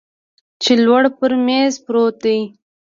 چې 0.61 0.71
لوړ 0.85 1.03
پر 1.17 1.31
میز 1.45 1.73
پروت 1.85 2.15
دی 2.23 2.39